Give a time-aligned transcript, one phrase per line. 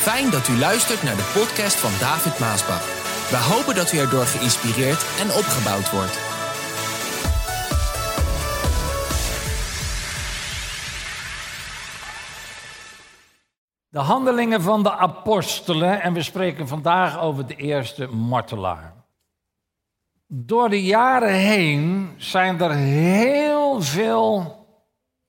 [0.00, 2.84] Fijn dat u luistert naar de podcast van David Maasbach.
[3.30, 6.18] We hopen dat u erdoor geïnspireerd en opgebouwd wordt.
[13.88, 18.94] De handelingen van de apostelen en we spreken vandaag over de eerste martelaar.
[20.26, 24.56] Door de jaren heen zijn er heel veel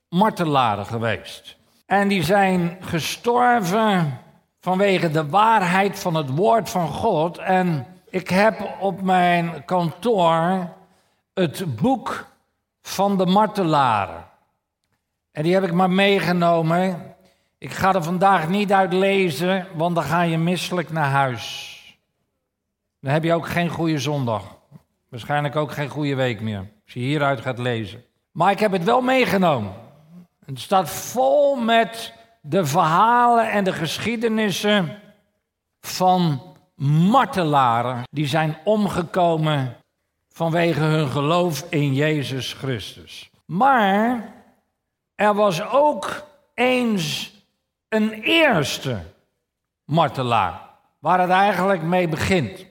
[0.10, 1.58] martelaren geweest.
[1.86, 4.20] En die zijn gestorven
[4.62, 7.38] vanwege de waarheid van het woord van God.
[7.38, 10.70] En ik heb op mijn kantoor
[11.34, 12.28] het boek
[12.82, 14.26] van de martelaren.
[15.32, 17.16] En die heb ik maar meegenomen.
[17.58, 21.70] Ik ga er vandaag niet uit lezen, want dan ga je misselijk naar huis.
[23.00, 24.44] Dan heb je ook geen goede zondag.
[25.10, 28.04] Waarschijnlijk ook geen goede week meer, als je hieruit gaat lezen.
[28.32, 29.74] Maar ik heb het wel meegenomen.
[30.46, 35.00] Het staat vol met de verhalen en de geschiedenissen
[35.80, 36.42] van
[36.86, 39.78] martelaren die zijn omgekomen
[40.30, 43.30] vanwege hun geloof in Jezus Christus.
[43.46, 44.34] Maar
[45.16, 47.34] er was ook eens
[47.90, 49.00] een eerste
[49.86, 50.62] martelaar,
[51.00, 52.66] waar het eigenlijk mee begint.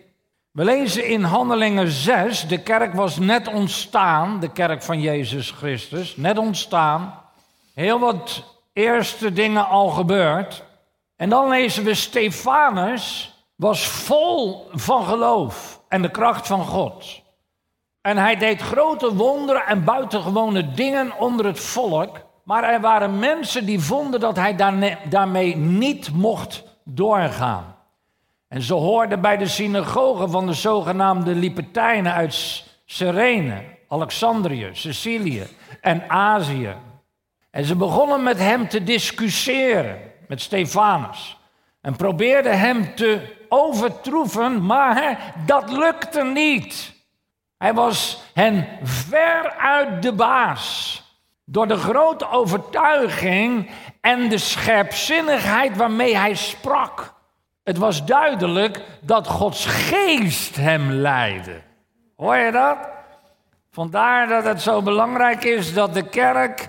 [0.50, 6.16] We lezen in Handelingen 6, de kerk was net ontstaan, de kerk van Jezus Christus,
[6.16, 7.14] net ontstaan.
[7.74, 8.44] Heel wat
[8.80, 10.64] eerste dingen al gebeurd.
[11.16, 17.22] En dan lezen we Stefanus was vol van geloof en de kracht van God.
[18.00, 22.20] En hij deed grote wonderen en buitengewone dingen onder het volk.
[22.44, 24.56] Maar er waren mensen die vonden dat hij
[25.08, 27.76] daarmee niet mocht doorgaan.
[28.48, 35.46] En ze hoorden bij de synagoge van de zogenaamde Libertijnen uit Cyrene, Alexandrië, Sicilië
[35.80, 36.74] en Azië.
[37.50, 39.98] En ze begonnen met hem te discussiëren,
[40.28, 41.38] met Stefanus.
[41.80, 46.94] En probeerden hem te overtroeven, maar dat lukte niet.
[47.58, 50.98] Hij was hen ver uit de baas.
[51.44, 57.14] Door de grote overtuiging en de scherpzinnigheid waarmee hij sprak.
[57.62, 61.60] Het was duidelijk dat Gods geest hem leidde.
[62.16, 62.78] Hoor je dat?
[63.70, 66.68] Vandaar dat het zo belangrijk is dat de kerk,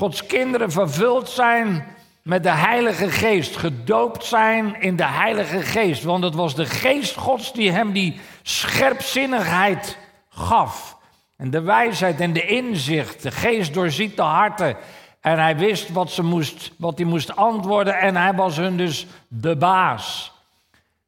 [0.00, 1.86] Gods kinderen vervuld zijn
[2.22, 6.02] met de Heilige Geest, gedoopt zijn in de Heilige Geest.
[6.02, 10.96] Want het was de Geest Gods die hem die scherpzinnigheid gaf.
[11.36, 13.22] En de wijsheid en de inzicht.
[13.22, 14.76] De geest doorziet de harten.
[15.20, 17.98] En hij wist wat, ze moest, wat hij moest antwoorden.
[17.98, 20.32] En hij was hun dus de baas.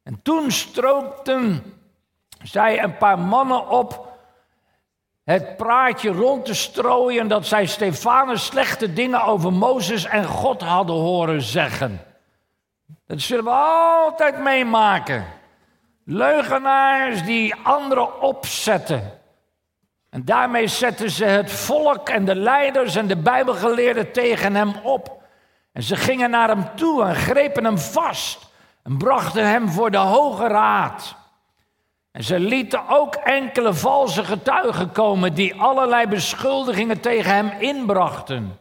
[0.02, 1.62] En toen strookten
[2.42, 4.11] zij een paar mannen op
[5.24, 10.96] het praatje rond te strooien dat zij Stefanus slechte dingen over Mozes en God hadden
[10.96, 12.00] horen zeggen.
[13.06, 15.24] Dat zullen we altijd meemaken.
[16.04, 19.20] Leugenaars die anderen opzetten.
[20.10, 25.22] En daarmee zetten ze het volk en de leiders en de Bijbelgeleerden tegen hem op.
[25.72, 28.50] En ze gingen naar hem toe en grepen hem vast
[28.82, 31.16] en brachten hem voor de Hoge Raad.
[32.12, 38.58] En ze lieten ook enkele valse getuigen komen die allerlei beschuldigingen tegen hem inbrachten.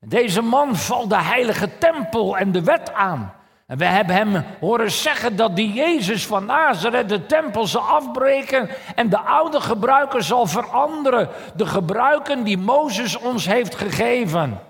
[0.00, 3.34] Deze man valt de heilige tempel en de wet aan.
[3.66, 8.68] En we hebben hem horen zeggen dat die Jezus van Nazareth de tempel zal afbreken
[8.94, 11.28] en de oude gebruiken zal veranderen.
[11.56, 14.60] De gebruiken die Mozes ons heeft gegeven.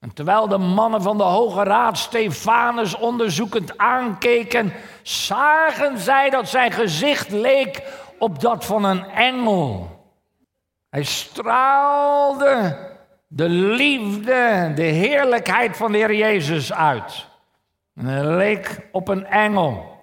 [0.00, 4.72] En terwijl de mannen van de Hoge Raad Stefanus onderzoekend aankeken,
[5.02, 7.82] zagen zij dat zijn gezicht leek
[8.18, 9.88] op dat van een engel.
[10.90, 12.76] Hij straalde
[13.26, 17.26] de liefde, de heerlijkheid van de Heer Jezus uit.
[17.94, 19.98] En hij leek op een engel.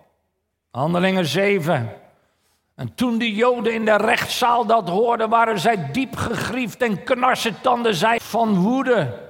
[0.72, 1.94] Handelingen 7.
[2.76, 7.96] En toen de Joden in de rechtszaal dat hoorden, waren zij diep gegriefd en knarsetanden
[7.96, 9.27] zij van woede.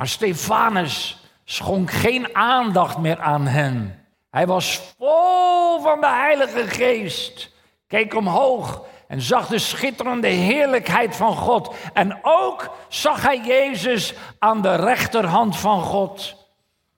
[0.00, 4.06] Maar Stefanus schonk geen aandacht meer aan hen.
[4.30, 7.50] Hij was vol van de Heilige Geest,
[7.86, 11.74] keek omhoog en zag de schitterende heerlijkheid van God.
[11.92, 16.36] En ook zag hij Jezus aan de rechterhand van God.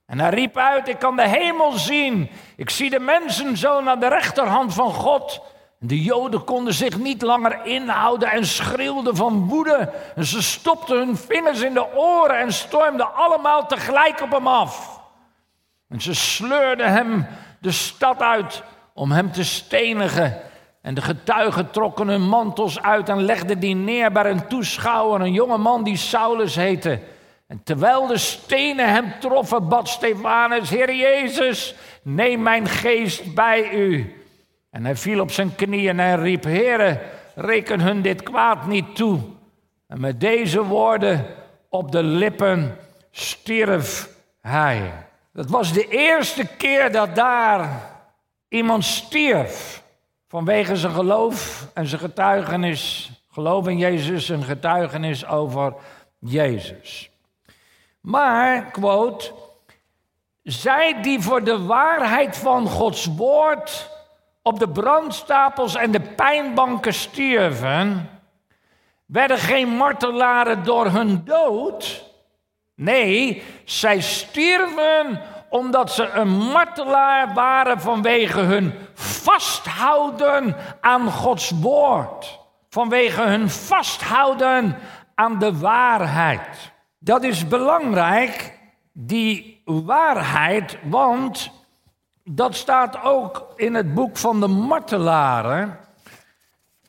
[0.06, 2.30] En hij riep uit, ik kan de hemel zien.
[2.56, 5.42] Ik zie de mensen zo naar de rechterhand van God.
[5.84, 9.92] De Joden konden zich niet langer inhouden en schreeuwden van woede.
[10.14, 15.00] En ze stopten hun vingers in de oren en stormden allemaal tegelijk op hem af.
[15.88, 17.26] En ze sleurden hem
[17.60, 18.62] de stad uit
[18.94, 20.40] om hem te stenigen.
[20.82, 25.32] En de getuigen trokken hun mantels uit en legden die neer bij een toeschouwer, een
[25.32, 27.00] jonge man die Saulus heette.
[27.46, 34.16] En terwijl de stenen hem troffen, bad Stefanus, Heer Jezus, neem mijn geest bij u.
[34.72, 37.00] En hij viel op zijn knieën en riep, Heere,
[37.34, 39.20] reken hun dit kwaad niet toe.
[39.86, 41.26] En met deze woorden
[41.68, 42.76] op de lippen
[43.10, 44.08] stierf
[44.40, 44.92] hij.
[45.32, 47.90] Dat was de eerste keer dat daar
[48.48, 49.82] iemand stierf.
[50.28, 53.10] Vanwege zijn geloof en zijn getuigenis.
[53.30, 55.74] Geloof in Jezus en getuigenis over
[56.18, 57.10] Jezus.
[58.00, 59.32] Maar, quote,
[60.42, 63.90] zij die voor de waarheid van Gods woord
[64.42, 68.10] op de brandstapels en de pijnbanken stierven,
[69.06, 72.10] werden geen martelaren door hun dood.
[72.74, 82.40] Nee, zij stierven omdat ze een martelaar waren vanwege hun vasthouden aan Gods woord.
[82.68, 84.78] Vanwege hun vasthouden
[85.14, 86.72] aan de waarheid.
[86.98, 88.58] Dat is belangrijk,
[88.92, 91.50] die waarheid, want
[92.24, 95.78] dat staat ook in het boek van de martelaren.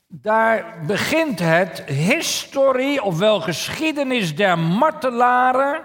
[0.08, 5.82] Daar begint het historie, ofwel geschiedenis der martelaren,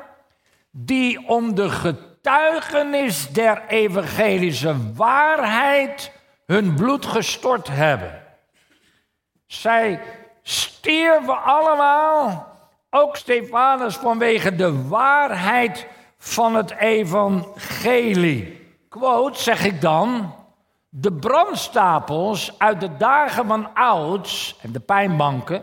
[0.71, 6.13] die om de getuigenis der evangelische waarheid
[6.47, 8.23] hun bloed gestort hebben.
[9.47, 10.01] Zij
[10.43, 12.57] stierven allemaal,
[12.91, 15.87] ook Stefanus, vanwege de waarheid
[16.19, 18.58] van het evangelie.
[18.89, 20.35] Quote, zeg ik dan,
[20.89, 25.63] de brandstapels uit de dagen van ouds en de pijnbanken,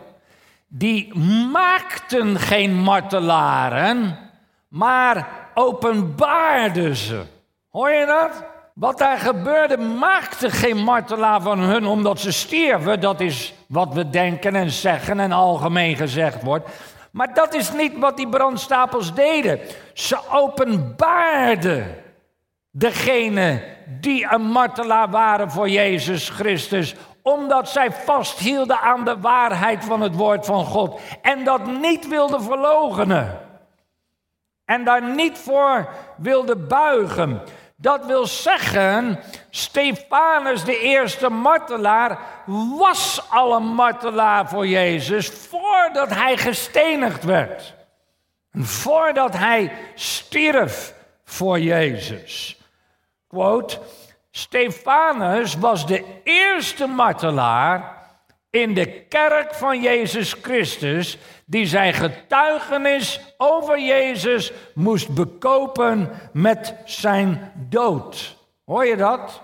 [0.68, 1.18] die
[1.52, 4.18] maakten geen martelaren,
[4.68, 7.22] maar openbaarden ze.
[7.70, 8.44] Hoor je dat?
[8.74, 13.00] Wat daar gebeurde maakte geen martelaar van hun omdat ze stierven.
[13.00, 16.68] Dat is wat we denken en zeggen en algemeen gezegd wordt.
[17.10, 19.60] Maar dat is niet wat die brandstapels deden.
[19.94, 22.04] Ze openbaarden
[22.78, 30.00] degene die een martelaar waren voor Jezus Christus, omdat zij vasthielden aan de waarheid van
[30.00, 33.40] het woord van God en dat niet wilden verlogenen
[34.64, 37.42] en daar niet voor wilden buigen.
[37.76, 39.20] Dat wil zeggen,
[39.50, 42.18] Stefanus, de eerste martelaar,
[42.78, 47.74] was al een martelaar voor Jezus voordat hij gestenigd werd.
[48.52, 50.94] Voordat hij stierf
[51.24, 52.55] voor Jezus.
[54.30, 57.96] Stefanus was de eerste martelaar
[58.50, 67.52] in de kerk van Jezus Christus die zijn getuigenis over Jezus moest bekopen met zijn
[67.68, 68.36] dood.
[68.64, 69.42] Hoor je dat?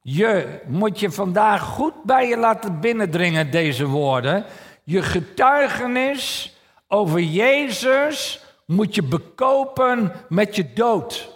[0.00, 4.44] Je moet je vandaag goed bij je laten binnendringen, deze woorden.
[4.82, 6.56] Je getuigenis
[6.88, 11.28] over Jezus moet je bekopen met je dood.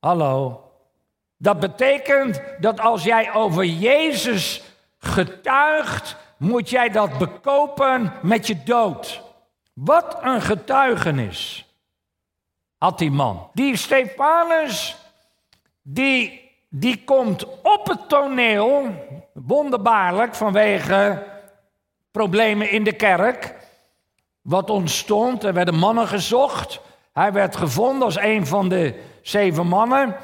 [0.00, 0.65] Hallo.
[1.36, 4.62] Dat betekent dat als jij over Jezus
[4.98, 9.22] getuigt, moet jij dat bekopen met je dood.
[9.72, 11.66] Wat een getuigenis
[12.78, 13.50] had die man.
[13.52, 14.96] Die Stefanus,
[15.82, 18.94] die, die komt op het toneel,
[19.32, 21.24] wonderbaarlijk vanwege
[22.10, 23.54] problemen in de kerk.
[24.42, 26.80] Wat ontstond, er werden mannen gezocht.
[27.12, 30.16] Hij werd gevonden als een van de zeven mannen.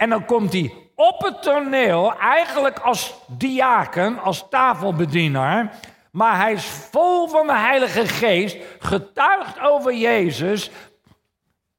[0.00, 5.74] En dan komt hij op het toneel, eigenlijk als diaken, als tafelbedienaar.
[6.12, 10.70] Maar hij is vol van de Heilige Geest, getuigt over Jezus.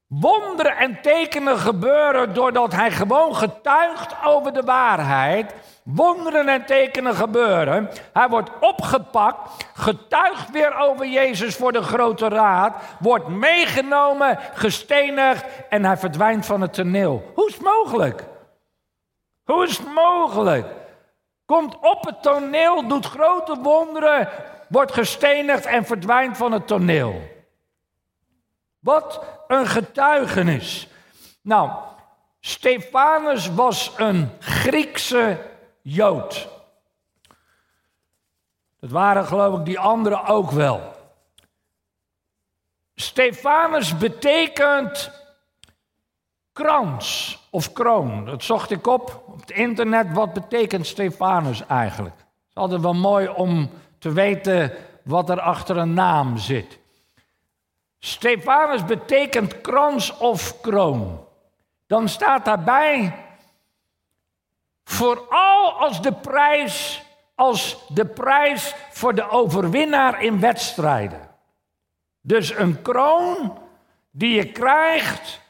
[0.06, 5.54] Wonderen en tekenen gebeuren doordat hij gewoon getuigt over de waarheid.
[5.82, 7.90] Wonderen en tekenen gebeuren.
[8.12, 15.84] Hij wordt opgepakt, getuigt weer over Jezus voor de grote raad, wordt meegenomen, gestenigd en
[15.84, 17.32] hij verdwijnt van het toneel.
[17.34, 18.24] Hoe is het mogelijk?
[19.44, 20.66] Hoe is het mogelijk?
[21.46, 24.28] Komt op het toneel, doet grote wonderen,
[24.68, 27.22] wordt gestenigd en verdwijnt van het toneel.
[28.78, 30.88] Wat een getuigenis.
[31.42, 31.70] Nou,
[32.40, 35.50] Stefanus was een Griekse
[35.82, 36.48] Jood.
[38.80, 40.92] Dat waren geloof ik die anderen ook wel.
[42.94, 45.10] Stefanus betekent
[46.52, 48.24] krans of kroon.
[48.24, 50.12] Dat zocht ik op op het internet.
[50.12, 52.16] Wat betekent Stefanus eigenlijk?
[52.16, 54.72] Het is altijd wel mooi om te weten
[55.04, 56.78] wat er achter een naam zit.
[57.98, 61.26] Stefanus betekent krans of kroon.
[61.86, 63.21] Dan staat daarbij
[64.84, 67.02] vooral als de prijs
[67.34, 71.30] als de prijs voor de overwinnaar in wedstrijden.
[72.20, 73.58] Dus een kroon
[74.10, 75.40] die je krijgt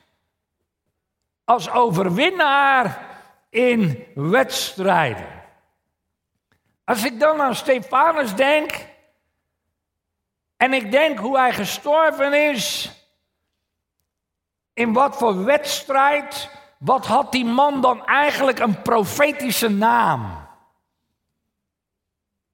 [1.45, 3.07] als overwinnaar
[3.49, 5.27] in wedstrijden.
[6.85, 8.87] Als ik dan aan Stefanus denk
[10.57, 12.91] en ik denk hoe hij gestorven is,
[14.75, 16.51] in wat voor wedstrijd,
[16.85, 20.43] wat had die man dan eigenlijk een profetische naam?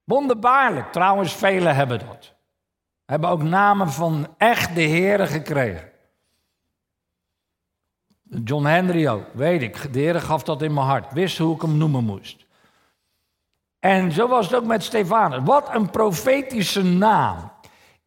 [0.04, 2.34] Wonderbaarlijk, trouwens, velen hebben dat.
[3.04, 5.90] Hebben ook namen van echte heren gekregen.
[8.44, 9.92] John Henry ook, weet ik.
[9.92, 11.12] De Heer gaf dat in mijn hart.
[11.12, 12.46] Wist hoe ik hem noemen moest.
[13.78, 15.40] En zo was het ook met Stefanus.
[15.44, 17.50] Wat een profetische naam.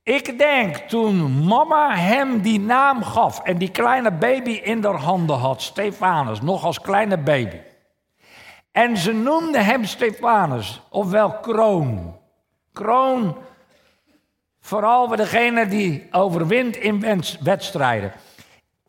[0.04, 5.36] Ik denk toen mama hem die naam gaf en die kleine baby in haar handen
[5.36, 7.60] had, Stefanus, nog als kleine baby.
[8.72, 12.20] En ze noemde hem Stefanus, ofwel kroon.
[12.74, 13.38] Kroon,
[14.60, 18.14] vooral voor degene die overwint in wedstrijden.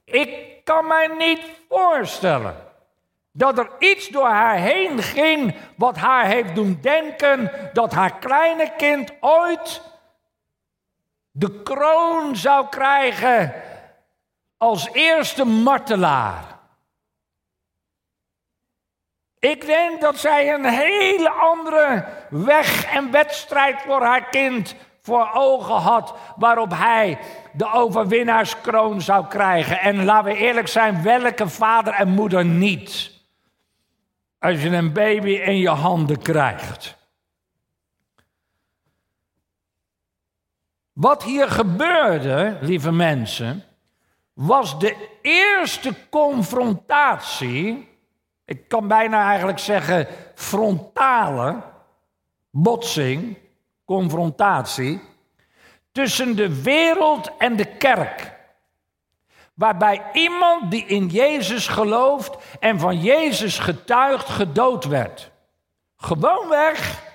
[0.04, 2.56] Ik kan mij niet voorstellen
[3.32, 8.72] dat er iets door haar heen ging wat haar heeft doen denken dat haar kleine
[8.76, 9.91] kind ooit
[11.32, 13.52] de kroon zou krijgen
[14.56, 16.60] als eerste martelaar.
[19.38, 25.74] Ik denk dat zij een hele andere weg en wedstrijd voor haar kind voor ogen
[25.74, 27.18] had, waarop hij
[27.52, 29.80] de overwinnaarskroon zou krijgen.
[29.80, 33.10] En laten we eerlijk zijn, welke vader en moeder niet?
[34.38, 36.96] Als je een baby in je handen krijgt.
[41.02, 43.64] Wat hier gebeurde, lieve mensen,
[44.32, 47.88] was de eerste confrontatie.
[48.44, 51.62] Ik kan bijna eigenlijk zeggen frontale
[52.50, 53.38] botsing,
[53.84, 55.00] confrontatie
[55.92, 58.32] tussen de wereld en de kerk.
[59.54, 65.30] Waarbij iemand die in Jezus gelooft en van Jezus getuigt, gedood werd.
[65.96, 67.10] Gewoonweg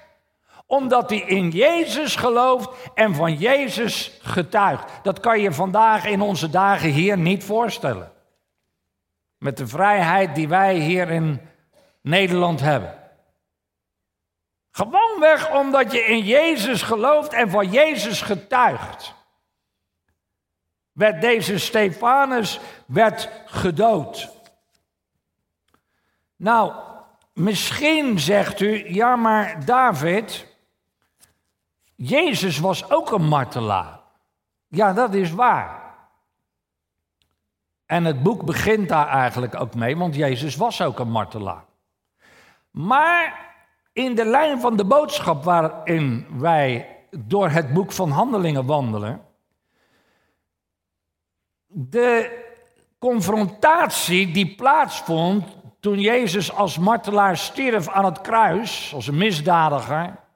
[0.67, 4.91] omdat hij in Jezus gelooft en van Jezus getuigt.
[5.03, 8.11] Dat kan je vandaag in onze dagen hier niet voorstellen.
[9.37, 11.41] Met de vrijheid die wij hier in
[12.01, 12.93] Nederland hebben.
[14.71, 19.13] Gewoonweg omdat je in Jezus gelooft en van Jezus getuigt.
[20.91, 24.29] Werd deze Stefanus werd gedood.
[26.35, 26.73] Nou,
[27.33, 30.46] misschien zegt u, ja maar David,
[31.97, 33.99] Jezus was ook een martelaar.
[34.67, 35.95] Ja, dat is waar.
[37.85, 41.65] En het boek begint daar eigenlijk ook mee, want Jezus was ook een martelaar.
[42.71, 43.55] Maar
[43.93, 49.21] in de lijn van de boodschap waarin wij door het boek van Handelingen wandelen,
[51.67, 52.45] de
[52.99, 60.26] confrontatie die plaatsvond toen Jezus als martelaar stierf aan het kruis, als een misdadiger,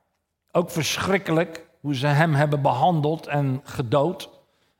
[0.51, 4.29] ook verschrikkelijk hoe ze hem hebben behandeld en gedood,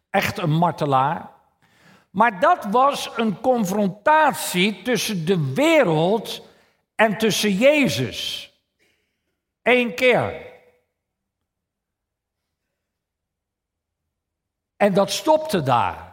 [0.09, 1.31] echt een martelaar.
[2.09, 6.47] Maar dat was een confrontatie tussen de wereld
[6.95, 8.51] en tussen Jezus.
[9.61, 10.49] Eén keer.
[14.77, 16.10] En dat stopte daar.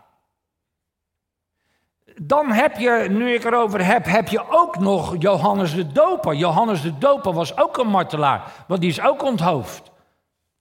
[2.23, 6.35] Dan heb je, nu ik erover heb, heb je ook nog Johannes de Doper.
[6.35, 9.91] Johannes de Doper was ook een martelaar, want die is ook onthoofd.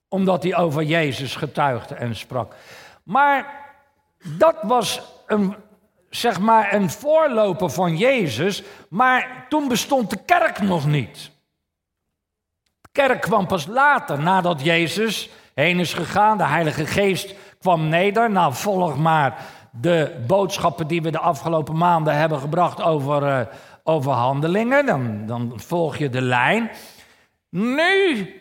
[0.08, 2.54] Omdat hij over Jezus getuigde en sprak.
[3.02, 3.46] Maar
[4.24, 5.54] dat was een,
[6.10, 11.30] zeg maar een voorloper van Jezus, maar toen bestond de kerk nog niet
[13.06, 16.38] kerk kwam pas later, nadat Jezus heen is gegaan.
[16.38, 18.30] De Heilige Geest kwam neder.
[18.30, 23.40] Nou, volg maar de boodschappen die we de afgelopen maanden hebben gebracht over, uh,
[23.82, 24.86] over handelingen.
[24.86, 26.70] Dan, dan volg je de lijn.
[27.50, 28.32] Nu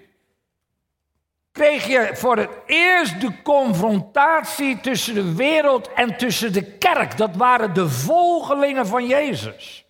[1.52, 7.18] kreeg je voor het eerst de confrontatie tussen de wereld en tussen de kerk.
[7.18, 9.86] Dat waren de volgelingen van Jezus.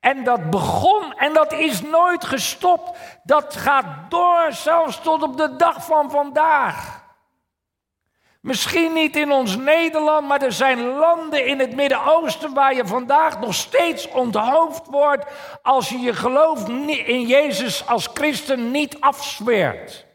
[0.00, 2.98] En dat begon en dat is nooit gestopt.
[3.22, 7.03] Dat gaat door zelfs tot op de dag van vandaag.
[8.44, 13.40] Misschien niet in ons Nederland, maar er zijn landen in het Midden-Oosten waar je vandaag
[13.40, 15.26] nog steeds onthoofd wordt
[15.62, 20.06] als je je geloof in Jezus als christen niet afzweert.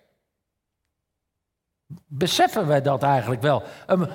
[2.06, 3.64] Beseffen wij dat eigenlijk wel?
[3.86, 4.10] Een,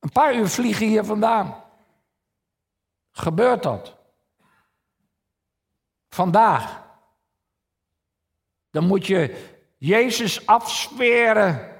[0.00, 1.64] een paar uur vliegen hier vandaan
[3.10, 3.96] gebeurt dat.
[6.08, 6.82] Vandaag.
[8.70, 9.52] Dan moet je
[9.84, 11.74] Jezus afsferen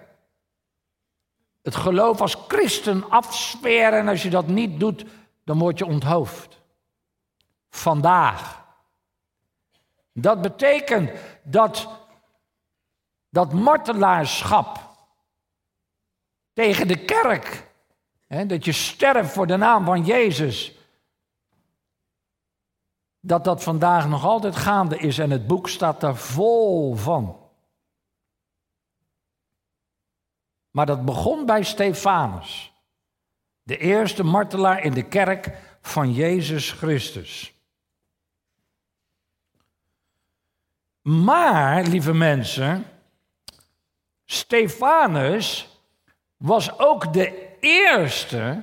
[1.63, 5.05] het geloof als christen afsferen en als je dat niet doet,
[5.45, 6.61] dan word je onthoofd.
[7.71, 8.65] Vandaag.
[10.13, 11.11] Dat betekent
[11.43, 11.89] dat
[13.29, 14.91] dat martelaarschap
[16.53, 17.71] tegen de kerk,
[18.27, 20.73] hè, dat je sterft voor de naam van Jezus,
[23.21, 27.44] dat dat vandaag nog altijd gaande is en het boek staat daar vol van.
[30.75, 32.73] Maar dat begon bij Stefanus,
[33.63, 35.51] de eerste martelaar in de kerk
[35.81, 37.55] van Jezus Christus.
[41.03, 42.87] Maar, lieve mensen,
[44.25, 45.69] Stefanus
[46.37, 48.63] was ook de eerste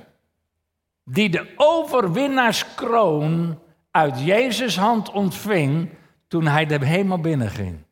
[1.04, 5.90] die de overwinnaarskroon uit Jezus' hand ontving
[6.28, 7.84] toen hij de hemel binnenging.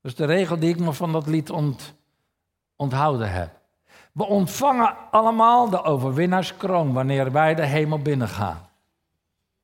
[0.00, 1.94] Dat is de regel die ik nog van dat lied ont,
[2.76, 3.50] onthouden heb.
[4.12, 8.68] We ontvangen allemaal de overwinnaarskroon wanneer wij de hemel binnengaan.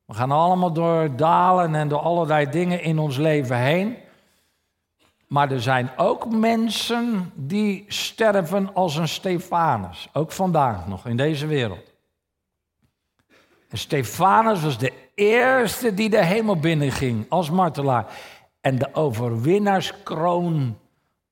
[0.05, 3.97] We gaan allemaal door dalen en door allerlei dingen in ons leven heen.
[5.31, 10.09] Maar er zijn ook mensen die sterven als een Stefanus.
[10.13, 11.93] Ook vandaag nog in deze wereld.
[13.69, 18.19] En Stefanus was de eerste die de hemel binnenging als martelaar.
[18.61, 20.79] En de overwinnaarskroon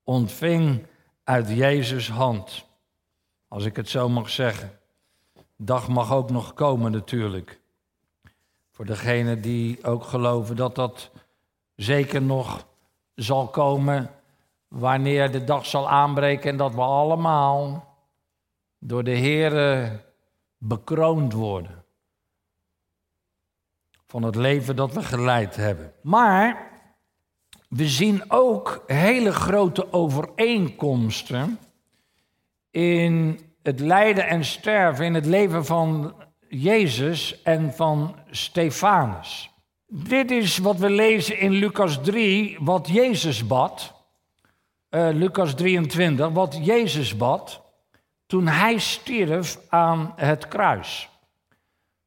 [0.03, 0.85] ontving
[1.23, 2.65] uit Jezus' hand.
[3.47, 4.79] Als ik het zo mag zeggen.
[5.57, 7.59] Dag mag ook nog komen natuurlijk.
[8.71, 11.11] Voor degenen die ook geloven dat dat
[11.75, 12.67] zeker nog
[13.19, 14.09] zal komen
[14.67, 17.87] wanneer de dag zal aanbreken en dat we allemaal
[18.79, 20.01] door de Heer
[20.57, 21.83] bekroond worden.
[24.07, 25.93] Van het leven dat we geleid hebben.
[26.01, 26.71] Maar
[27.69, 31.59] we zien ook hele grote overeenkomsten
[32.71, 36.15] in het lijden en sterven, in het leven van
[36.47, 39.51] Jezus en van Stefanus.
[39.91, 43.93] Dit is wat we lezen in Lucas 3, wat Jezus bad.
[44.89, 47.61] Uh, Lucas 23, wat Jezus bad
[48.25, 51.09] toen hij stierf aan het kruis.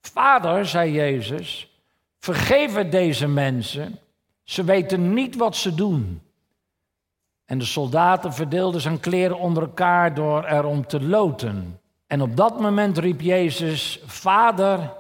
[0.01, 1.81] Vader, zei Jezus,
[2.19, 3.99] vergeef deze mensen,
[4.45, 6.23] ze weten niet wat ze doen.
[7.45, 11.81] En de soldaten verdeelden zijn kleren onder elkaar door erom te loten.
[12.07, 14.93] En op dat moment riep Jezus: Vader,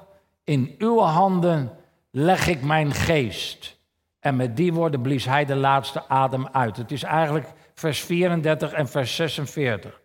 [0.45, 1.77] in uw handen
[2.13, 3.81] leg ik mijn geest.
[4.21, 6.77] En met die woorden blies hij de laatste adem uit.
[6.77, 10.01] Het is eigenlijk vers 34 en vers 46.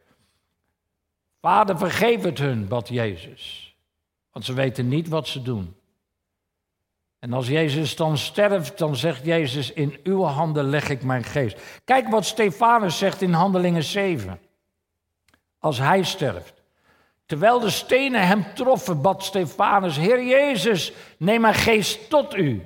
[1.42, 3.76] Vader, vergeef het hun, bad Jezus.
[4.32, 5.76] Want ze weten niet wat ze doen.
[7.20, 11.82] En als Jezus dan sterft, dan zegt Jezus, in uw handen leg ik mijn geest.
[11.84, 14.40] Kijk wat Stefanus zegt in Handelingen 7.
[15.60, 16.57] Als hij sterft.
[17.28, 22.66] Terwijl de stenen hem troffen, bad Stefanus, Heer Jezus, neem mijn geest tot u.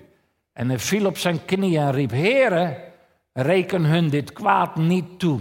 [0.53, 2.91] En hij viel op zijn knieën en riep, Heere,
[3.33, 5.39] reken hun dit kwaad niet toe.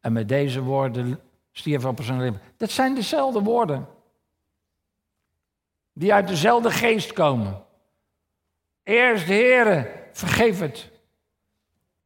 [0.00, 1.20] En met deze woorden
[1.52, 2.40] stierf op zijn lippen.
[2.56, 3.88] Dat zijn dezelfde woorden.
[5.92, 7.62] Die uit dezelfde geest komen.
[8.82, 10.90] Eerst, Heere, vergeef het.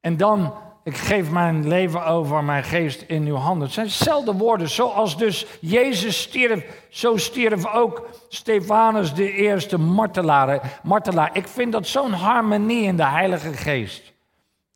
[0.01, 0.55] En dan,
[0.87, 3.65] ik geef mijn leven over, mijn geest in uw handen.
[3.65, 4.69] Het zijn dezelfde woorden.
[4.69, 10.81] Zoals dus Jezus stierf, zo stierf ook Stefanus de eerste martelaar.
[10.83, 11.31] martelaar.
[11.33, 14.13] Ik vind dat zo'n harmonie in de Heilige Geest.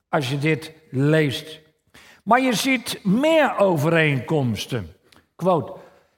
[0.09, 1.61] Als je dit leest.
[2.23, 4.93] Maar je ziet meer overeenkomsten.
[5.37, 5.73] Quote.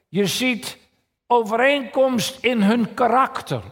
[0.08, 0.78] Je ziet
[1.26, 3.62] overeenkomst in hun karakter.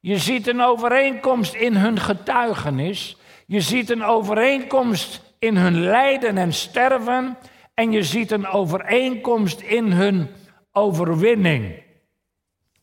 [0.00, 3.16] Je ziet een overeenkomst in hun getuigenis.
[3.46, 7.36] Je ziet een overeenkomst in hun lijden en sterven.
[7.74, 10.28] En je ziet een overeenkomst in hun
[10.72, 11.82] overwinning.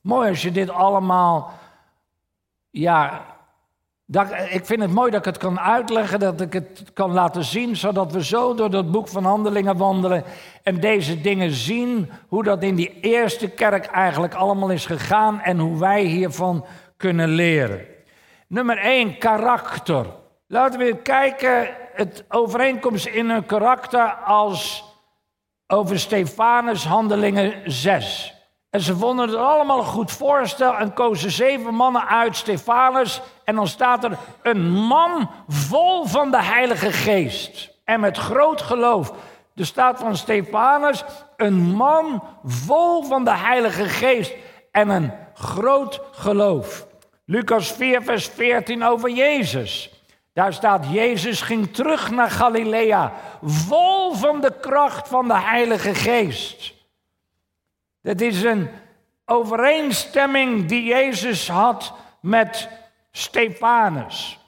[0.01, 1.51] Mooi als je dit allemaal.
[2.69, 3.25] Ja,
[4.05, 7.43] dat, ik vind het mooi dat ik het kan uitleggen, dat ik het kan laten
[7.43, 10.23] zien, zodat we zo door dat boek van Handelingen wandelen
[10.63, 15.59] en deze dingen zien, hoe dat in die eerste kerk eigenlijk allemaal is gegaan en
[15.59, 16.65] hoe wij hiervan
[16.97, 17.85] kunnen leren.
[18.47, 20.05] Nummer 1, karakter.
[20.47, 21.69] Laten we kijken,
[22.01, 24.83] het overeenkomst in hun karakter als
[25.67, 28.33] over Stefanus handelingen 6.
[28.69, 33.21] En ze vonden het allemaal een goed voorstel en kozen zeven mannen uit Stefanus.
[33.43, 39.13] En dan staat er een man vol van de Heilige Geest en met groot geloof.
[39.55, 41.03] Er staat van Stefanus
[41.37, 44.33] een man vol van de Heilige Geest
[44.71, 46.87] en een groot geloof.
[47.25, 50.00] Lucas 4, vers 14 over Jezus.
[50.33, 53.13] Daar staat, Jezus ging terug naar Galilea,
[53.43, 56.73] vol van de kracht van de Heilige Geest.
[58.01, 58.69] Dat is een
[59.25, 62.69] overeenstemming die Jezus had met
[63.11, 64.39] Stefanus.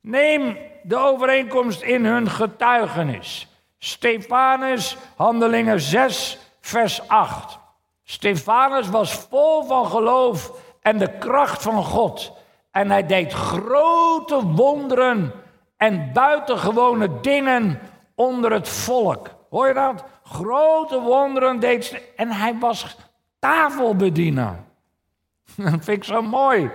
[0.00, 3.48] Neem de overeenkomst in hun getuigenis.
[3.78, 7.58] Stefanus, Handelingen 6, vers 8.
[8.04, 12.32] Stefanus was vol van geloof en de kracht van God.
[12.78, 15.32] En hij deed grote wonderen
[15.76, 17.80] en buitengewone dingen
[18.14, 19.30] onder het volk.
[19.50, 20.04] Hoor je dat?
[20.22, 22.96] Grote wonderen deed En hij was
[23.38, 24.56] tafelbediener.
[25.56, 26.70] Dat vind ik zo mooi.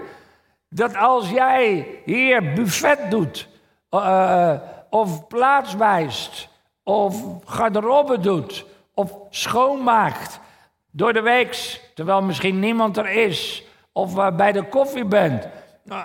[0.70, 3.48] Dat als jij hier buffet doet,
[3.92, 4.54] uh,
[4.90, 6.50] of plaatswijst,
[6.84, 10.40] of garderobe doet, of schoonmaakt
[10.92, 15.48] door de week, terwijl misschien niemand er is, of uh, bij de koffie bent,
[15.86, 16.02] uh,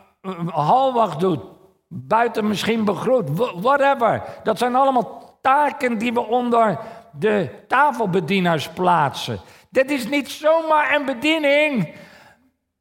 [0.48, 1.40] halwacht doet,
[1.88, 4.22] buiten misschien begroet, whatever.
[4.42, 6.78] Dat zijn allemaal taken die we onder
[7.12, 9.40] de tafelbedieners plaatsen.
[9.70, 11.94] Dit is niet zomaar een bediening.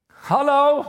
[0.08, 0.86] Hallo?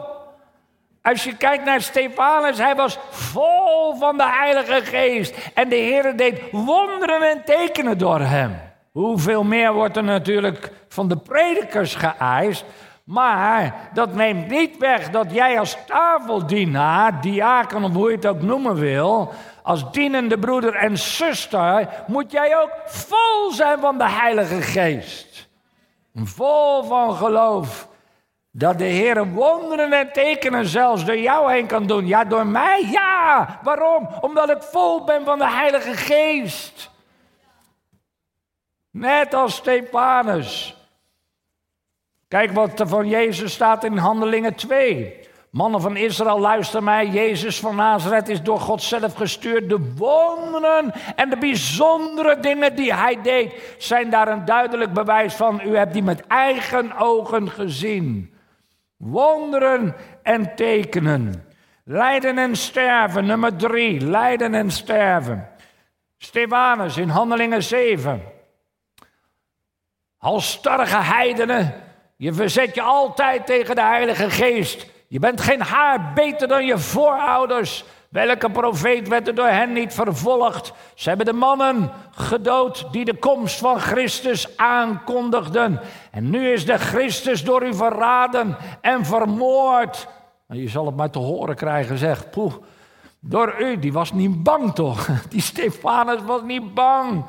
[1.03, 5.51] Als je kijkt naar Stefanus, hij was vol van de Heilige Geest.
[5.55, 8.61] En de Heer deed wonderen en tekenen door hem.
[8.93, 12.65] Hoeveel meer wordt er natuurlijk van de predikers geëist.
[13.09, 18.43] Maar dat neemt niet weg dat jij als tafeldienaar, diaken of hoe je het ook
[18.43, 24.63] noemen wil, als dienende broeder en zuster, moet jij ook vol zijn van de Heilige
[24.63, 25.49] Geest.
[26.15, 27.89] Vol van geloof.
[28.51, 32.07] Dat de Heer wonderen en tekenen zelfs door jou heen kan doen.
[32.07, 32.89] Ja, door mij?
[32.91, 33.59] Ja.
[33.63, 34.09] Waarom?
[34.21, 36.91] Omdat ik vol ben van de Heilige Geest.
[38.91, 40.78] Net als Stefanus.
[42.29, 45.27] Kijk wat er van Jezus staat in Handelingen 2.
[45.51, 47.07] Mannen van Israël, luister mij.
[47.07, 49.69] Jezus van Nazareth is door God zelf gestuurd.
[49.69, 55.61] De wonderen en de bijzondere dingen die hij deed, zijn daar een duidelijk bewijs van.
[55.65, 58.35] U hebt die met eigen ogen gezien.
[58.97, 61.47] Wonderen en tekenen.
[61.85, 64.01] Lijden en sterven, nummer drie.
[64.01, 65.49] Lijden en sterven.
[66.19, 68.23] Stefanus in Handelingen 7.
[70.17, 71.88] Halstarrige heidenen,
[72.21, 74.87] je verzet je altijd tegen de Heilige Geest.
[75.09, 77.85] Je bent geen haar beter dan je voorouders.
[78.09, 80.73] Welke profeet werd er door hen niet vervolgd?
[80.95, 85.81] Ze hebben de mannen gedood die de komst van Christus aankondigden.
[86.11, 90.09] En nu is de Christus door u verraden en vermoord.
[90.47, 92.31] Nou, je zal het maar te horen krijgen, zeg.
[92.31, 92.55] Poeh,
[93.21, 95.09] door u, die was niet bang toch?
[95.31, 97.25] Die Stefanus was niet bang.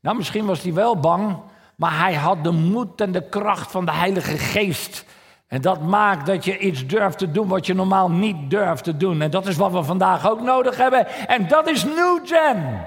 [0.00, 1.36] Nou, misschien was hij wel bang,
[1.80, 5.04] maar hij had de moed en de kracht van de Heilige Geest.
[5.46, 8.96] En dat maakt dat je iets durft te doen wat je normaal niet durft te
[8.96, 9.20] doen.
[9.20, 11.06] En dat is wat we vandaag ook nodig hebben.
[11.28, 12.86] En dat is New Gen.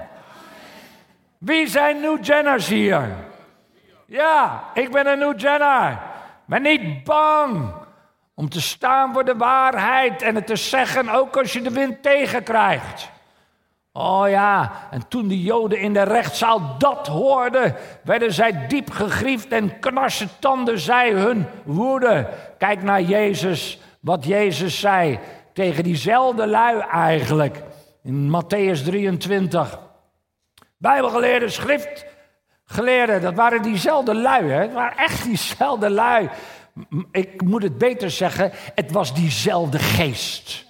[1.38, 3.08] Wie zijn New Genners hier?
[4.06, 5.98] Ja, ik ben een New Genner.
[6.46, 7.72] Ben niet bang
[8.34, 12.02] om te staan voor de waarheid en het te zeggen, ook als je de wind
[12.02, 13.10] tegenkrijgt.
[13.96, 19.48] Oh ja, en toen de Joden in de rechtszaal dat hoorden, werden zij diep gegriefd
[19.48, 22.28] en knarsen tanden zij hun woede.
[22.58, 25.18] Kijk naar Jezus, wat Jezus zei
[25.52, 27.62] tegen diezelfde lui eigenlijk.
[28.02, 29.78] In Matthäus 23.
[30.76, 34.50] Bijbelgeleerden, schriftgeleerden, dat waren diezelfde lui.
[34.50, 34.60] Hè?
[34.60, 36.28] Het waren echt diezelfde lui.
[37.10, 40.66] Ik moet het beter zeggen, het was diezelfde geest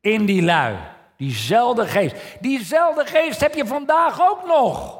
[0.00, 0.76] in die lui.
[1.18, 2.14] Diezelfde geest.
[2.40, 4.98] Diezelfde geest heb je vandaag ook nog.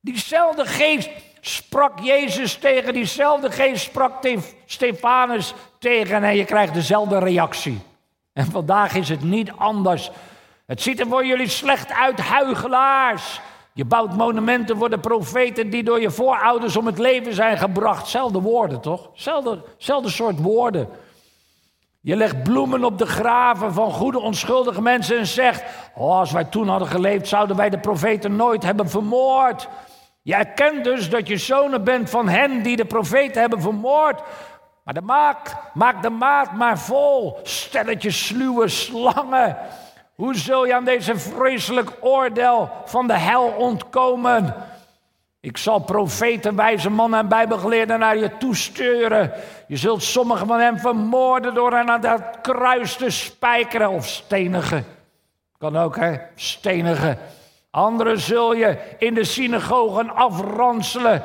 [0.00, 4.26] Diezelfde geest sprak Jezus tegen, diezelfde geest sprak
[4.66, 7.80] Stefanus tegen en je krijgt dezelfde reactie.
[8.32, 10.10] En vandaag is het niet anders.
[10.66, 13.40] Het ziet er voor jullie slecht uit, huigelaars.
[13.72, 18.08] Je bouwt monumenten voor de profeten die door je voorouders om het leven zijn gebracht.
[18.08, 19.10] Zelfde woorden, toch?
[19.14, 19.62] Zelfde,
[20.08, 20.88] soort woorden.
[22.04, 26.44] Je legt bloemen op de graven van goede onschuldige mensen en zegt: oh, Als wij
[26.44, 29.68] toen hadden geleefd, zouden wij de profeten nooit hebben vermoord.
[30.22, 34.22] Je erkent dus dat je zonen bent van hen die de profeten hebben vermoord.
[34.84, 39.56] Maar de maak, maak de maat maar vol, stelletje sluwe slangen.
[40.14, 44.54] Hoe zul je aan deze vreselijk oordeel van de hel ontkomen?
[45.42, 49.32] Ik zal profeten, wijze mannen en bijbelgeleerden naar je toesturen.
[49.66, 54.84] Je zult sommigen van hen vermoorden door hen aan dat kruis te spijkeren of stenigen.
[55.58, 56.16] Kan ook, hè?
[56.34, 57.18] Stenigen.
[57.70, 61.22] Anderen zul je in de synagogen afranselen.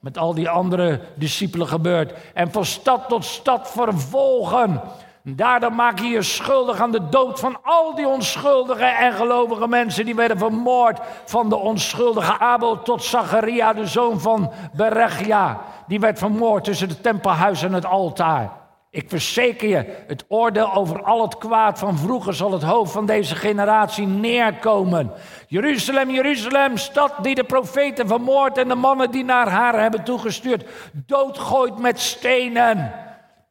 [0.00, 2.12] met al die andere discipelen gebeurt.
[2.34, 4.80] En van stad tot stad vervolgen.
[5.26, 10.04] Daardoor maak je je schuldig aan de dood van al die onschuldige en gelovige mensen
[10.04, 11.00] die werden vermoord.
[11.24, 15.60] Van de onschuldige Abel tot Zacharia, de zoon van Berechia.
[15.86, 18.52] Die werd vermoord tussen het tempelhuis en het altaar.
[18.90, 23.06] Ik verzeker je, het oordeel over al het kwaad van vroeger zal het hoofd van
[23.06, 25.12] deze generatie neerkomen.
[25.48, 30.64] Jeruzalem, Jeruzalem, stad die de profeten vermoord en de mannen die naar haar hebben toegestuurd,
[30.92, 32.92] doodgooit met stenen.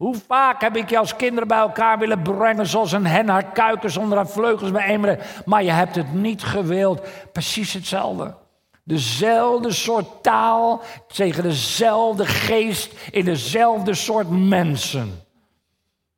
[0.04, 3.52] Hoe vaak heb ik je als kinderen bij elkaar willen brengen, zoals een hen haar
[3.52, 7.08] kuiken zonder haar vleugels bijeenbrengen, maar je hebt het niet gewild.
[7.32, 8.36] Precies hetzelfde.
[8.84, 15.22] Dezelfde soort taal tegen dezelfde geest in dezelfde soort mensen.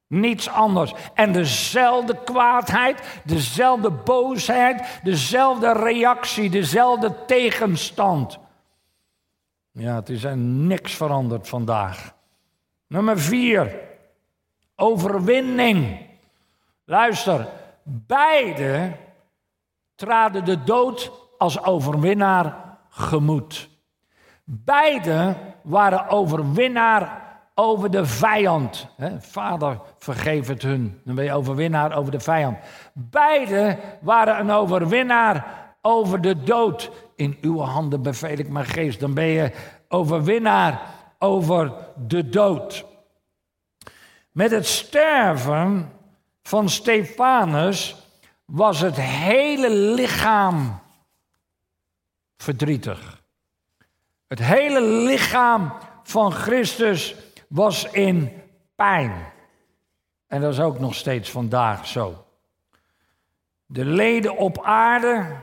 [0.07, 0.93] Niets anders.
[1.13, 8.39] En dezelfde kwaadheid, dezelfde boosheid, dezelfde reactie, dezelfde tegenstand.
[9.71, 12.14] Ja, het is er niks veranderd vandaag.
[12.87, 13.79] Nummer vier,
[14.75, 15.99] overwinning.
[16.85, 17.47] Luister,
[17.83, 18.91] beide
[19.95, 23.69] traden de dood als overwinnaar gemoed.
[24.43, 27.23] Beide waren overwinnaar
[27.55, 28.87] over de vijand.
[29.19, 31.01] Vader, vergeef het hun.
[31.03, 32.57] Dan ben je overwinnaar over de vijand.
[32.93, 35.45] Beide waren een overwinnaar
[35.81, 36.91] over de dood.
[37.15, 38.99] In uw handen beveel ik mijn geest.
[38.99, 39.51] Dan ben je
[39.87, 40.81] overwinnaar
[41.25, 41.73] over
[42.07, 42.85] de dood.
[44.31, 45.91] Met het sterven
[46.43, 47.95] van Stefanus
[48.45, 50.79] was het hele lichaam
[52.37, 53.23] verdrietig.
[54.27, 57.15] Het hele lichaam van Christus
[57.47, 58.41] was in
[58.75, 59.33] pijn.
[60.27, 62.25] En dat is ook nog steeds vandaag zo.
[63.65, 65.35] De leden op aarde,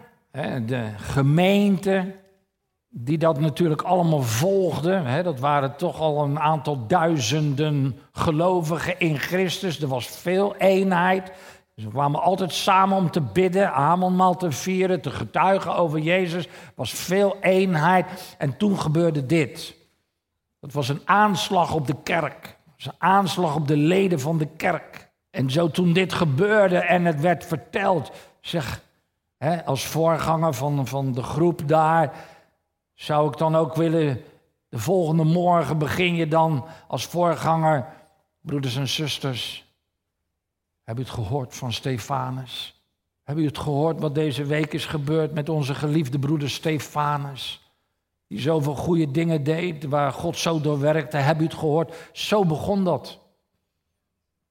[0.67, 2.22] de gemeente,
[2.95, 5.25] die dat natuurlijk allemaal volgden.
[5.25, 9.81] Dat waren toch al een aantal duizenden gelovigen in Christus.
[9.81, 11.33] Er was veel eenheid.
[11.77, 16.47] Ze kwamen altijd samen om te bidden, avondmaal te vieren, te getuigen over Jezus.
[16.47, 18.35] Er was veel eenheid.
[18.39, 19.75] En toen gebeurde dit.
[20.61, 22.59] Dat was een aanslag op de kerk.
[22.77, 25.11] Was een aanslag op de leden van de kerk.
[25.31, 28.83] En zo toen dit gebeurde en het werd verteld, zeg,
[29.37, 32.13] hè, als voorganger van, van de groep daar,
[33.03, 34.25] zou ik dan ook willen,
[34.69, 37.87] de volgende morgen begin je dan als voorganger,
[38.41, 39.65] broeders en zusters,
[40.83, 42.83] heb je het gehoord van Stefanus?
[43.23, 47.63] Heb je het gehoord wat deze week is gebeurd met onze geliefde broeder Stefanus?
[48.33, 51.17] die zoveel goede dingen deed, waar God zo door werkte.
[51.17, 51.95] Heb u het gehoord?
[52.13, 53.19] Zo begon dat.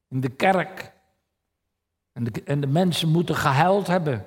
[0.07, 0.93] In de kerk.
[2.13, 4.25] En de, en de mensen moeten gehuild hebben.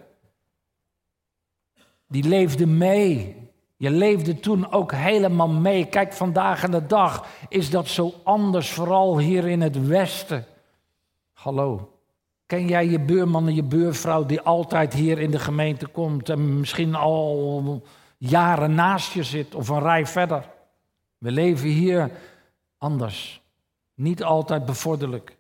[2.09, 3.45] Die leefden mee.
[3.77, 5.85] Je leefde toen ook helemaal mee.
[5.85, 10.47] Kijk, vandaag aan de dag is dat zo anders, vooral hier in het Westen.
[11.33, 11.89] Hallo.
[12.47, 16.59] Ken jij je buurman en je buurvrouw die altijd hier in de gemeente komt en
[16.59, 17.83] misschien al
[18.19, 20.49] jaren naast je zit of een rij verder.
[21.19, 22.11] We leven hier
[22.79, 23.43] anders.
[23.95, 25.34] Niet altijd bevorderlijk.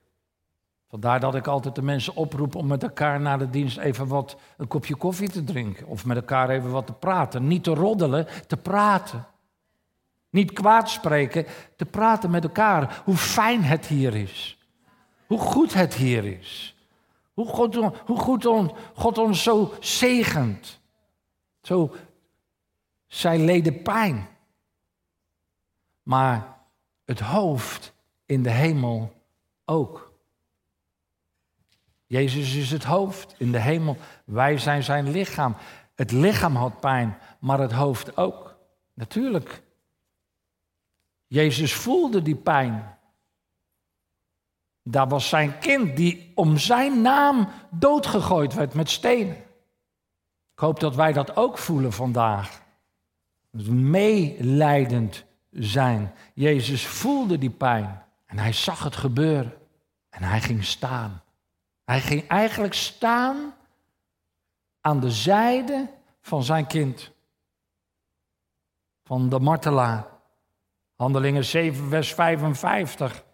[0.94, 4.36] Vandaar dat ik altijd de mensen oproep om met elkaar na de dienst even wat
[4.56, 5.86] een kopje koffie te drinken.
[5.86, 7.46] Of met elkaar even wat te praten.
[7.46, 9.26] Niet te roddelen, te praten.
[10.30, 13.02] Niet kwaad spreken, te praten met elkaar.
[13.04, 14.58] Hoe fijn het hier is.
[15.26, 16.76] Hoe goed het hier is.
[17.32, 20.80] Hoe, hoe goed God ons zo zegent.
[21.62, 21.94] Zo
[23.06, 24.28] zij leden pijn.
[26.02, 26.58] Maar
[27.04, 27.94] het hoofd
[28.26, 29.12] in de hemel
[29.64, 30.12] ook.
[32.06, 33.96] Jezus is het hoofd in de hemel.
[34.24, 35.56] Wij zijn zijn lichaam.
[35.94, 38.56] Het lichaam had pijn, maar het hoofd ook.
[38.94, 39.62] Natuurlijk.
[41.26, 42.98] Jezus voelde die pijn.
[44.82, 49.36] Daar was zijn kind die om zijn naam doodgegooid werd met stenen.
[50.52, 52.62] Ik hoop dat wij dat ook voelen vandaag
[53.68, 56.14] meelijdend zijn.
[56.34, 59.54] Jezus voelde die pijn en hij zag het gebeuren
[60.08, 61.22] en hij ging staan.
[61.84, 63.54] Hij ging eigenlijk staan
[64.80, 65.88] aan de zijde
[66.20, 67.10] van zijn kind,
[69.04, 70.06] van de martelaar.
[70.96, 73.24] Handelingen 7, vers 55.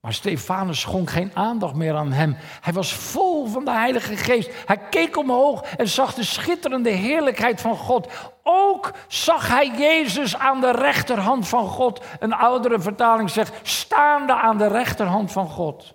[0.00, 2.36] Maar Stefanus schonk geen aandacht meer aan hem.
[2.60, 4.50] Hij was vol van de Heilige Geest.
[4.66, 8.12] Hij keek omhoog en zag de schitterende heerlijkheid van God.
[8.42, 12.04] Ook zag hij Jezus aan de rechterhand van God.
[12.18, 15.94] Een oudere vertaling zegt, staande aan de rechterhand van God.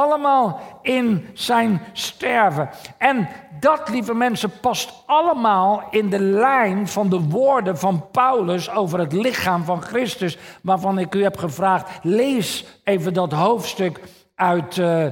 [0.00, 2.70] Allemaal in zijn sterven.
[2.98, 3.28] En
[3.60, 9.12] dat, lieve mensen, past allemaal in de lijn van de woorden van Paulus over het
[9.12, 11.98] lichaam van Christus, waarvan ik u heb gevraagd.
[12.02, 14.00] Lees even dat hoofdstuk
[14.34, 15.06] uit uh,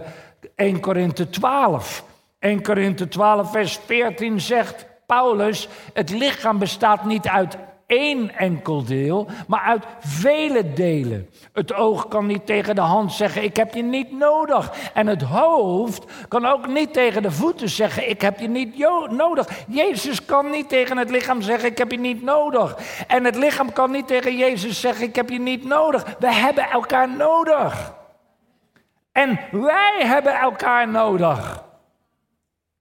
[0.55, 2.05] 1 Korinthe 12.
[2.39, 7.57] 1 Korinthe 12, vers 14 zegt Paulus: Het lichaam bestaat niet uit
[7.89, 11.31] één enkel deel, maar uit vele delen.
[11.53, 14.73] Het oog kan niet tegen de hand zeggen: Ik heb je niet nodig.
[14.95, 18.79] En het hoofd kan ook niet tegen de voeten zeggen: Ik heb je niet
[19.11, 19.49] nodig.
[19.69, 22.79] Jezus kan niet tegen het lichaam zeggen: Ik heb je niet nodig.
[23.07, 26.17] En het lichaam kan niet tegen Jezus zeggen: Ik heb je niet nodig.
[26.19, 27.93] We hebben elkaar nodig.
[29.13, 31.67] En wij hebben elkaar nodig.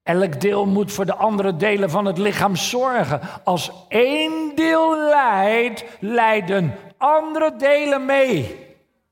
[0.07, 3.21] Elk deel moet voor de andere delen van het lichaam zorgen.
[3.43, 8.65] Als één deel lijdt, lijden andere delen mee.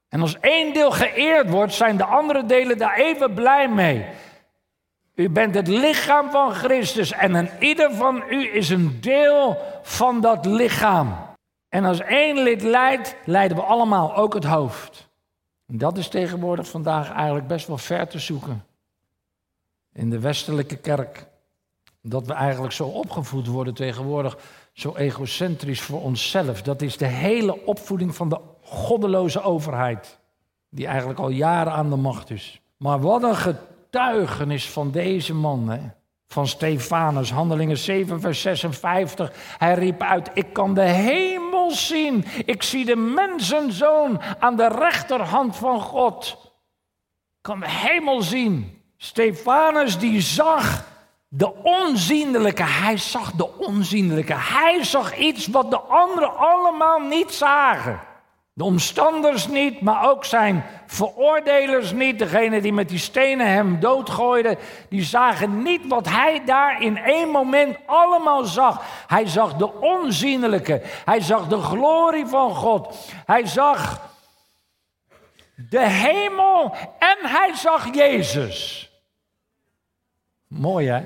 [0.10, 4.06] En als één deel geëerd wordt, zijn de andere delen daar even blij mee.
[5.16, 10.22] U bent het lichaam van Christus en een ieder van u is een deel van
[10.22, 11.16] dat lichaam.
[11.70, 15.08] En als één lid lijdt, lijden we allemaal, ook het hoofd.
[15.68, 18.64] Dat is tegenwoordig vandaag eigenlijk best wel ver te zoeken
[19.96, 21.28] in de westelijke kerk.
[22.02, 24.38] Dat we eigenlijk zo opgevoed worden tegenwoordig,
[24.74, 26.62] zo egocentrisch voor onszelf.
[26.62, 30.20] Dat is de hele opvoeding van de goddeloze overheid,
[30.70, 32.62] die eigenlijk al jaren aan de macht is.
[32.78, 35.80] Maar wat een getuigenis van deze man, hè?
[36.28, 39.32] van Stefanus, Handelingen 7, vers 56.
[39.58, 45.56] Hij riep uit, ik kan de hemel zien, ik zie de mensenzoon aan de rechterhand
[45.56, 46.38] van God.
[47.36, 48.75] Ik kan de hemel zien.
[48.98, 50.86] Stefanus die zag
[51.28, 54.34] de onzienlijke, hij zag de onzienlijke.
[54.36, 58.00] Hij zag iets wat de anderen allemaal niet zagen.
[58.54, 62.20] De omstanders niet, maar ook zijn veroordelers niet.
[62.20, 64.58] Degene die met die stenen hem doodgooiden,
[64.90, 68.82] die zagen niet wat hij daar in één moment allemaal zag.
[69.08, 72.98] Hij zag de onzienlijke, hij zag de glorie van God.
[73.26, 74.02] Hij zag
[75.56, 78.85] de hemel en hij zag Jezus.
[80.48, 81.04] Mooi hè?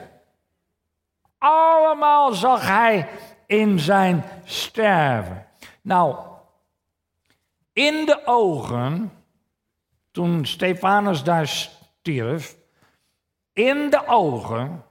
[1.37, 3.07] Allemaal zag hij
[3.45, 5.47] in zijn sterven.
[5.81, 6.15] Nou,
[7.73, 9.11] in de ogen,
[10.11, 12.55] toen Stefanus daar stierf,
[13.53, 14.85] in de ogen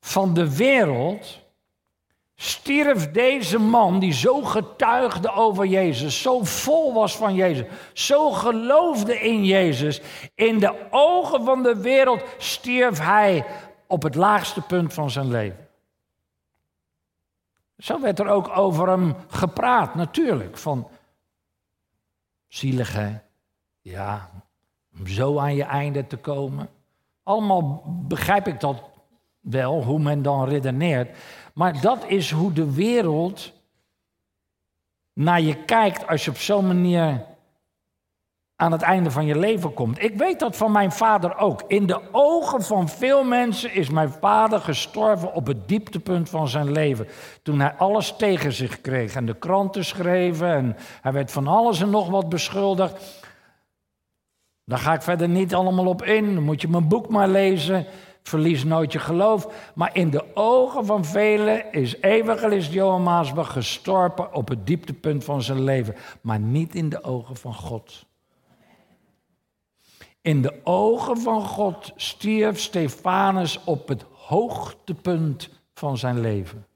[0.00, 1.46] van de wereld
[2.40, 9.20] stierf deze man die zo getuigde over Jezus, zo vol was van Jezus, zo geloofde
[9.20, 10.00] in Jezus.
[10.34, 13.44] In de ogen van de wereld stierf hij
[13.88, 15.68] op het laagste punt van zijn leven.
[17.78, 20.58] Zo werd er ook over hem gepraat, natuurlijk.
[20.58, 20.88] Van
[22.46, 23.18] zielig hè,
[23.80, 24.30] ja,
[24.98, 26.68] om zo aan je einde te komen.
[27.22, 28.82] Allemaal begrijp ik dat
[29.40, 31.16] wel, hoe men dan redeneert.
[31.54, 33.52] Maar dat is hoe de wereld
[35.12, 37.24] naar je kijkt als je op zo'n manier
[38.60, 40.02] aan het einde van je leven komt.
[40.02, 41.62] Ik weet dat van mijn vader ook.
[41.66, 46.72] In de ogen van veel mensen is mijn vader gestorven op het dieptepunt van zijn
[46.72, 47.06] leven.
[47.42, 51.80] Toen hij alles tegen zich kreeg en de kranten schreven en hij werd van alles
[51.80, 53.22] en nog wat beschuldigd.
[54.64, 56.34] Daar ga ik verder niet allemaal op in.
[56.34, 57.86] Dan moet je mijn boek maar lezen.
[58.22, 59.72] Verlies nooit je geloof.
[59.74, 65.42] Maar in de ogen van velen is evangelist Johan Maasbach gestorven op het dieptepunt van
[65.42, 65.94] zijn leven.
[66.20, 68.07] Maar niet in de ogen van God.
[70.28, 76.66] In de ogen van God stierf Stefanus op het hoogtepunt van zijn leven.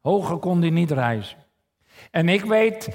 [0.00, 1.36] Hoger kon hij niet reizen.
[2.10, 2.88] En ik weet,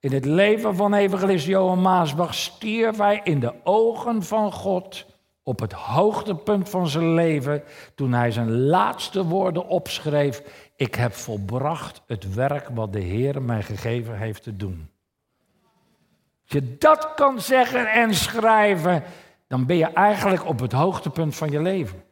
[0.00, 5.06] in het leven van evangelist Johan Maasbach stierf hij in de ogen van God
[5.42, 7.62] op het hoogtepunt van zijn leven
[7.94, 10.42] toen hij zijn laatste woorden opschreef.
[10.76, 14.88] Ik heb volbracht het werk wat de Heer mij gegeven heeft te doen.
[16.46, 19.02] Als je dat kan zeggen en schrijven,
[19.46, 22.04] dan ben je eigenlijk op het hoogtepunt van je leven.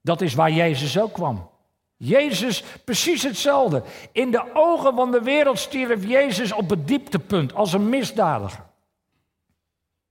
[0.00, 1.50] Dat is waar Jezus ook kwam.
[1.96, 3.82] Jezus, precies hetzelfde.
[4.12, 8.64] In de ogen van de wereld stierf Jezus op het dieptepunt als een misdadiger.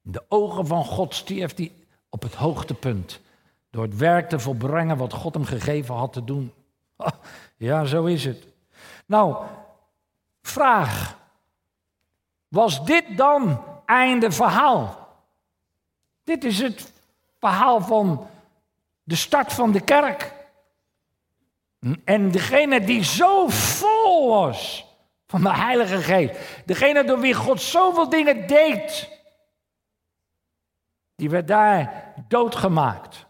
[0.03, 1.71] In de ogen van God stierf hij
[2.09, 3.19] op het hoogtepunt.
[3.69, 6.53] Door het werk te volbrengen wat God hem gegeven had te doen.
[7.57, 8.47] Ja, zo is het.
[9.05, 9.45] Nou,
[10.41, 11.17] vraag.
[12.55, 15.07] Was dit dan einde verhaal?
[16.23, 16.93] Dit is het
[17.39, 18.27] verhaal van
[19.03, 20.33] de start van de kerk.
[22.03, 24.85] En degene die zo vol was
[25.27, 29.09] van de Heilige Geest, degene door wie God zoveel dingen deed,
[31.15, 33.25] Die werd daar doodgemaakt.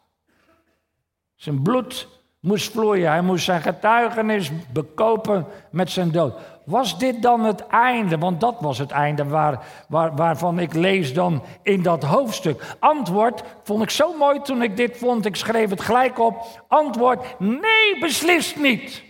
[1.36, 2.08] Zijn bloed
[2.40, 3.10] moest vloeien.
[3.10, 6.40] Hij moest zijn getuigenis bekopen met zijn dood.
[6.66, 8.18] Was dit dan het einde?
[8.18, 12.76] Want dat was het einde waar, waar, waarvan ik lees dan in dat hoofdstuk.
[12.80, 15.26] Antwoord vond ik zo mooi toen ik dit vond.
[15.26, 16.64] Ik schreef het gelijk op.
[16.68, 19.04] Antwoord: nee, beslist niet.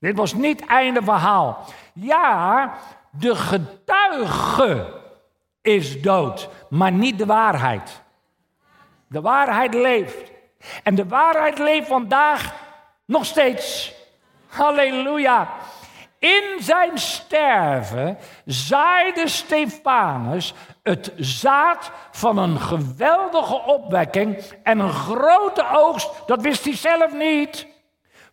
[0.00, 1.64] Dit was niet einde verhaal.
[1.92, 2.72] Ja,
[3.10, 5.00] de getuige
[5.62, 8.02] is dood, maar niet de waarheid.
[9.06, 10.30] De waarheid leeft.
[10.82, 12.54] En de waarheid leeft vandaag
[13.04, 13.94] nog steeds.
[14.46, 15.48] Halleluja.
[16.18, 26.10] In zijn sterven zaaide Stefanus het zaad van een geweldige opwekking en een grote oogst,
[26.26, 27.66] dat wist hij zelf niet,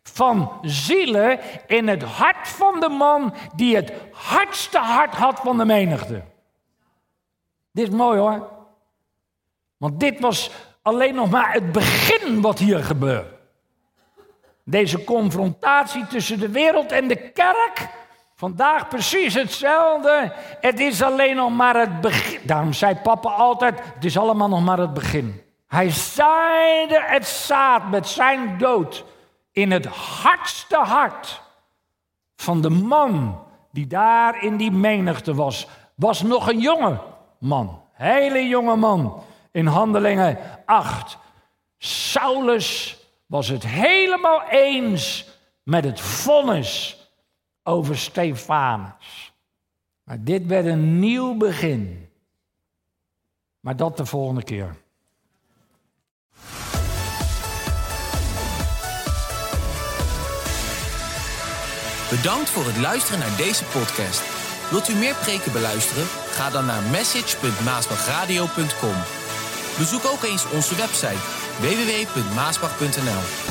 [0.04, 5.66] van zielen in het hart van de man die het hardste hart had van de
[5.66, 6.24] menigte.
[7.72, 8.50] Dit is mooi hoor.
[9.78, 13.35] Want dit was alleen nog maar het begin wat hier gebeurt.
[14.68, 17.88] Deze confrontatie tussen de wereld en de kerk.
[18.36, 20.34] Vandaag precies hetzelfde.
[20.62, 22.40] Het is alleen nog maar het begin.
[22.44, 25.42] Daarom zei papa altijd: het is allemaal nog maar het begin.
[25.68, 29.06] Hij zaaide het zaad met zijn dood
[29.52, 31.42] in het hardste hart
[32.36, 33.40] van de man
[33.72, 35.68] die daar in die menigte was.
[35.96, 36.98] Was nog een jonge
[37.40, 39.24] man, hele jonge man.
[39.52, 41.18] In Handelingen 8.
[41.78, 45.28] Saulus was het helemaal eens
[45.64, 46.98] met het vonnis
[47.64, 49.34] over Stefanus.
[50.04, 52.10] Maar dit werd een nieuw begin.
[53.60, 54.76] Maar dat de volgende keer.
[62.10, 64.24] Bedankt voor het luisteren naar deze podcast.
[64.70, 66.06] Wilt u meer preken beluisteren?
[66.06, 68.96] Ga dan naar message.maasbachradio.com.
[69.78, 73.45] Bezoek ook eens onze website www.maasbach.nl.